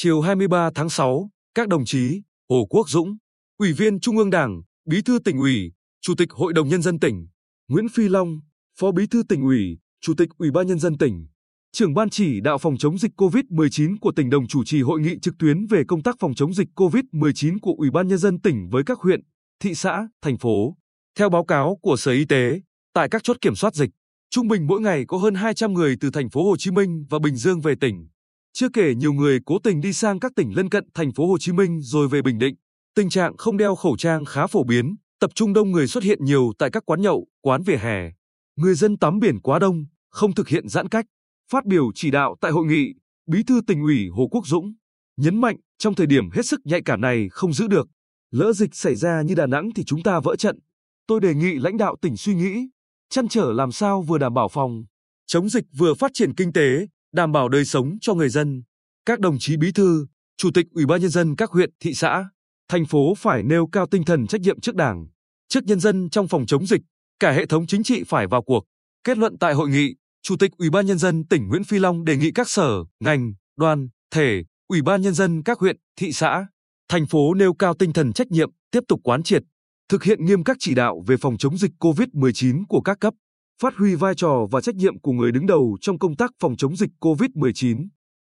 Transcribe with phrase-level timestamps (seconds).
[0.00, 3.16] Chiều 23 tháng 6, các đồng chí Hồ Quốc Dũng,
[3.58, 7.00] Ủy viên Trung ương Đảng, Bí thư tỉnh ủy, Chủ tịch Hội đồng Nhân dân
[7.00, 7.26] tỉnh,
[7.68, 8.40] Nguyễn Phi Long,
[8.80, 11.26] Phó Bí thư tỉnh ủy, Chủ tịch Ủy ban Nhân dân tỉnh,
[11.72, 15.18] trưởng ban chỉ đạo phòng chống dịch COVID-19 của tỉnh đồng chủ trì hội nghị
[15.22, 18.68] trực tuyến về công tác phòng chống dịch COVID-19 của Ủy ban Nhân dân tỉnh
[18.70, 19.20] với các huyện,
[19.60, 20.76] thị xã, thành phố.
[21.18, 22.60] Theo báo cáo của Sở Y tế,
[22.94, 23.90] tại các chốt kiểm soát dịch,
[24.30, 27.18] trung bình mỗi ngày có hơn 200 người từ thành phố Hồ Chí Minh và
[27.18, 28.08] Bình Dương về tỉnh.
[28.52, 31.38] Chưa kể nhiều người cố tình đi sang các tỉnh lân cận thành phố Hồ
[31.38, 32.54] Chí Minh rồi về Bình Định.
[32.94, 36.24] Tình trạng không đeo khẩu trang khá phổ biến, tập trung đông người xuất hiện
[36.24, 38.12] nhiều tại các quán nhậu, quán vỉa hè.
[38.56, 41.06] Người dân tắm biển quá đông, không thực hiện giãn cách.
[41.52, 42.94] Phát biểu chỉ đạo tại hội nghị,
[43.26, 44.74] Bí thư tỉnh ủy Hồ Quốc Dũng
[45.16, 47.88] nhấn mạnh trong thời điểm hết sức nhạy cảm này không giữ được.
[48.30, 50.58] Lỡ dịch xảy ra như Đà Nẵng thì chúng ta vỡ trận.
[51.06, 52.68] Tôi đề nghị lãnh đạo tỉnh suy nghĩ,
[53.10, 54.84] chăn trở làm sao vừa đảm bảo phòng
[55.26, 58.62] chống dịch vừa phát triển kinh tế, đảm bảo đời sống cho người dân.
[59.06, 60.06] Các đồng chí bí thư,
[60.36, 62.24] chủ tịch ủy ban nhân dân các huyện, thị xã,
[62.68, 65.06] thành phố phải nêu cao tinh thần trách nhiệm trước Đảng,
[65.48, 66.80] trước nhân dân trong phòng chống dịch,
[67.20, 68.64] cả hệ thống chính trị phải vào cuộc.
[69.04, 72.04] Kết luận tại hội nghị, Chủ tịch Ủy ban nhân dân tỉnh Nguyễn Phi Long
[72.04, 72.70] đề nghị các sở,
[73.00, 76.46] ngành, đoàn, thể, Ủy ban nhân dân các huyện, thị xã,
[76.88, 79.42] thành phố nêu cao tinh thần trách nhiệm, tiếp tục quán triệt,
[79.88, 83.14] thực hiện nghiêm các chỉ đạo về phòng chống dịch COVID-19 của các cấp,
[83.62, 86.56] phát huy vai trò và trách nhiệm của người đứng đầu trong công tác phòng
[86.56, 87.86] chống dịch COVID-19,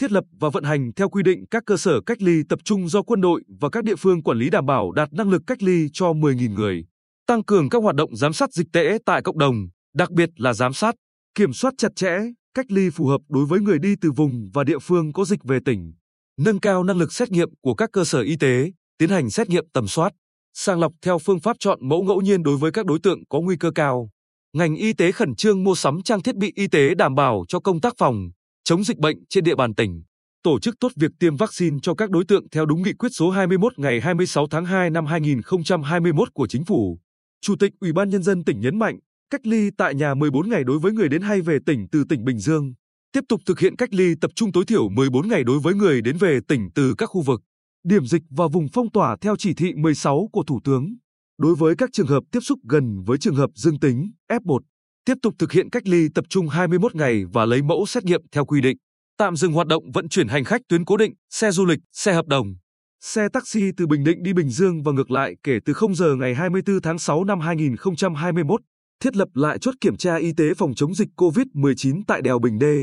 [0.00, 2.88] thiết lập và vận hành theo quy định các cơ sở cách ly tập trung
[2.88, 5.62] do quân đội và các địa phương quản lý đảm bảo đạt năng lực cách
[5.62, 6.84] ly cho 10.000 người,
[7.26, 10.52] tăng cường các hoạt động giám sát dịch tễ tại cộng đồng, đặc biệt là
[10.52, 10.94] giám sát,
[11.34, 12.18] kiểm soát chặt chẽ,
[12.54, 15.44] cách ly phù hợp đối với người đi từ vùng và địa phương có dịch
[15.44, 15.92] về tỉnh,
[16.40, 19.48] nâng cao năng lực xét nghiệm của các cơ sở y tế, tiến hành xét
[19.48, 20.12] nghiệm tầm soát,
[20.54, 23.40] sàng lọc theo phương pháp chọn mẫu ngẫu nhiên đối với các đối tượng có
[23.40, 24.10] nguy cơ cao.
[24.56, 27.60] Ngành y tế khẩn trương mua sắm trang thiết bị y tế đảm bảo cho
[27.60, 28.30] công tác phòng
[28.64, 30.02] chống dịch bệnh trên địa bàn tỉnh,
[30.42, 33.30] tổ chức tốt việc tiêm vaccine cho các đối tượng theo đúng nghị quyết số
[33.30, 36.98] 21 ngày 26 tháng 2 năm 2021 của chính phủ.
[37.40, 38.98] Chủ tịch Ủy ban nhân dân tỉnh nhấn mạnh,
[39.30, 42.24] cách ly tại nhà 14 ngày đối với người đến hay về tỉnh từ tỉnh
[42.24, 42.74] Bình Dương,
[43.12, 46.02] tiếp tục thực hiện cách ly tập trung tối thiểu 14 ngày đối với người
[46.02, 47.40] đến về tỉnh từ các khu vực,
[47.84, 50.96] điểm dịch và vùng phong tỏa theo chỉ thị 16 của Thủ tướng.
[51.38, 54.58] Đối với các trường hợp tiếp xúc gần với trường hợp dương tính, F1,
[55.04, 58.20] tiếp tục thực hiện cách ly tập trung 21 ngày và lấy mẫu xét nghiệm
[58.32, 58.76] theo quy định.
[59.18, 62.12] Tạm dừng hoạt động vận chuyển hành khách tuyến cố định, xe du lịch, xe
[62.12, 62.54] hợp đồng,
[63.00, 66.14] xe taxi từ Bình Định đi Bình Dương và ngược lại kể từ 0 giờ
[66.14, 68.60] ngày 24 tháng 6 năm 2021
[69.02, 72.58] thiết lập lại chốt kiểm tra y tế phòng chống dịch COVID-19 tại đèo Bình
[72.58, 72.82] Đê,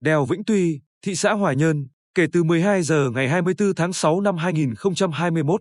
[0.00, 4.20] đèo Vĩnh Tuy, thị xã Hòa Nhơn, kể từ 12 giờ ngày 24 tháng 6
[4.20, 5.60] năm 2021.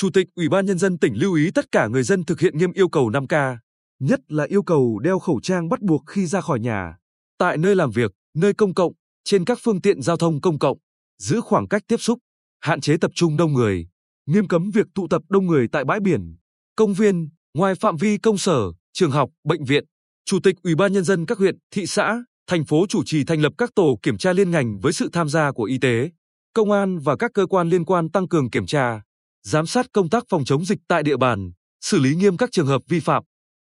[0.00, 2.58] Chủ tịch Ủy ban Nhân dân tỉnh lưu ý tất cả người dân thực hiện
[2.58, 3.56] nghiêm yêu cầu 5K,
[4.00, 6.96] nhất là yêu cầu đeo khẩu trang bắt buộc khi ra khỏi nhà,
[7.38, 8.92] tại nơi làm việc, nơi công cộng,
[9.24, 10.78] trên các phương tiện giao thông công cộng,
[11.22, 12.18] giữ khoảng cách tiếp xúc,
[12.60, 13.88] hạn chế tập trung đông người,
[14.26, 16.36] nghiêm cấm việc tụ tập đông người tại bãi biển,
[16.76, 18.60] công viên, ngoài phạm vi công sở,
[18.92, 19.84] trường học, bệnh viện.
[20.24, 23.40] Chủ tịch Ủy ban nhân dân các huyện, thị xã, thành phố chủ trì thành
[23.40, 26.10] lập các tổ kiểm tra liên ngành với sự tham gia của y tế,
[26.54, 29.00] công an và các cơ quan liên quan tăng cường kiểm tra,
[29.48, 31.50] giám sát công tác phòng chống dịch tại địa bàn,
[31.80, 33.22] xử lý nghiêm các trường hợp vi phạm.